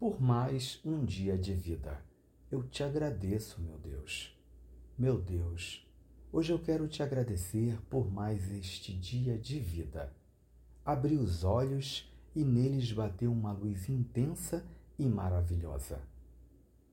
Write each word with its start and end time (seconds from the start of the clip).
por 0.00 0.18
mais 0.18 0.80
um 0.82 1.04
dia 1.04 1.36
de 1.36 1.52
vida. 1.52 2.02
Eu 2.50 2.62
te 2.62 2.82
agradeço, 2.82 3.60
meu 3.60 3.76
Deus. 3.76 4.34
Meu 4.96 5.20
Deus, 5.20 5.86
hoje 6.32 6.54
eu 6.54 6.58
quero 6.58 6.88
te 6.88 7.02
agradecer 7.02 7.78
por 7.90 8.10
mais 8.10 8.50
este 8.50 8.94
dia 8.94 9.36
de 9.36 9.60
vida. 9.60 10.10
Abri 10.82 11.18
os 11.18 11.44
olhos 11.44 12.10
e 12.34 12.42
neles 12.42 12.90
bateu 12.90 13.30
uma 13.30 13.52
luz 13.52 13.90
intensa 13.90 14.64
e 14.98 15.06
maravilhosa. 15.06 16.00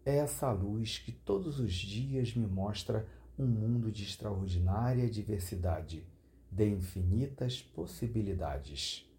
É 0.05 0.17
essa 0.17 0.51
luz 0.51 0.97
que 0.99 1.13
todos 1.13 1.61
os 1.61 1.71
dias 1.71 2.35
me 2.35 2.45
mostra 2.45 3.07
um 3.39 3.47
mundo 3.47 3.89
de 3.89 4.03
extraordinária 4.03 5.09
diversidade, 5.09 6.05
de 6.51 6.67
infinitas 6.67 7.61
possibilidades. 7.61 9.09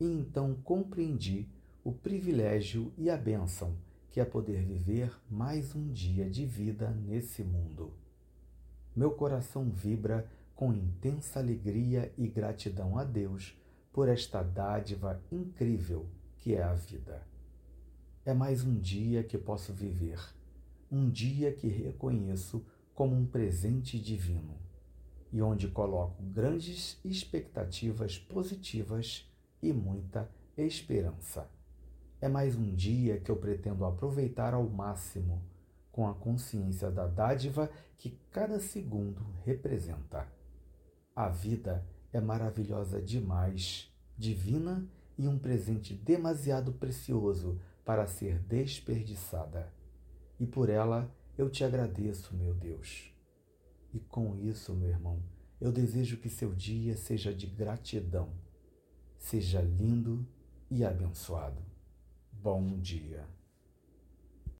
E 0.00 0.06
então 0.06 0.54
compreendi 0.64 1.54
o 1.86 1.92
privilégio 1.92 2.92
e 2.98 3.08
a 3.08 3.16
bênção 3.16 3.76
que 4.10 4.18
é 4.18 4.24
poder 4.24 4.60
viver 4.64 5.16
mais 5.30 5.72
um 5.72 5.92
dia 5.92 6.28
de 6.28 6.44
vida 6.44 6.90
nesse 6.90 7.44
mundo. 7.44 7.92
Meu 8.96 9.12
coração 9.12 9.70
vibra 9.70 10.28
com 10.56 10.72
intensa 10.72 11.38
alegria 11.38 12.12
e 12.18 12.26
gratidão 12.26 12.98
a 12.98 13.04
Deus 13.04 13.56
por 13.92 14.08
esta 14.08 14.42
dádiva 14.42 15.22
incrível 15.30 16.08
que 16.38 16.56
é 16.56 16.62
a 16.64 16.74
vida. 16.74 17.24
É 18.24 18.34
mais 18.34 18.64
um 18.64 18.76
dia 18.80 19.22
que 19.22 19.38
posso 19.38 19.72
viver, 19.72 20.18
um 20.90 21.08
dia 21.08 21.52
que 21.52 21.68
reconheço 21.68 22.66
como 22.96 23.14
um 23.14 23.24
presente 23.24 23.96
divino 23.96 24.58
e 25.32 25.40
onde 25.40 25.68
coloco 25.68 26.20
grandes 26.20 26.98
expectativas 27.04 28.18
positivas 28.18 29.32
e 29.62 29.72
muita 29.72 30.28
esperança. 30.56 31.48
É 32.18 32.28
mais 32.28 32.56
um 32.56 32.74
dia 32.74 33.20
que 33.20 33.30
eu 33.30 33.36
pretendo 33.36 33.84
aproveitar 33.84 34.54
ao 34.54 34.66
máximo, 34.66 35.42
com 35.92 36.08
a 36.08 36.14
consciência 36.14 36.90
da 36.90 37.06
dádiva 37.06 37.70
que 37.98 38.18
cada 38.30 38.58
segundo 38.58 39.20
representa. 39.44 40.26
A 41.14 41.28
vida 41.28 41.86
é 42.12 42.20
maravilhosa 42.20 43.02
demais, 43.02 43.94
divina 44.16 44.88
e 45.18 45.28
um 45.28 45.38
presente 45.38 45.94
demasiado 45.94 46.72
precioso 46.72 47.60
para 47.84 48.06
ser 48.06 48.38
desperdiçada. 48.38 49.70
E 50.40 50.46
por 50.46 50.70
ela 50.70 51.14
eu 51.36 51.50
te 51.50 51.64
agradeço, 51.64 52.34
meu 52.34 52.54
Deus. 52.54 53.14
E 53.92 54.00
com 54.00 54.34
isso, 54.36 54.74
meu 54.74 54.88
irmão, 54.88 55.22
eu 55.60 55.70
desejo 55.70 56.16
que 56.16 56.30
seu 56.30 56.54
dia 56.54 56.96
seja 56.96 57.32
de 57.32 57.46
gratidão, 57.46 58.30
seja 59.18 59.60
lindo 59.60 60.26
e 60.70 60.82
abençoado 60.82 61.75
bom 62.46 62.78
dia. 62.78 63.26